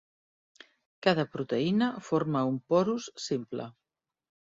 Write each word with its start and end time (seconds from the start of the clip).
Cada 1.07 1.25
proteïna 1.35 1.89
forma 2.07 2.41
un 2.53 2.57
porus 2.73 3.11
simple. 3.27 3.69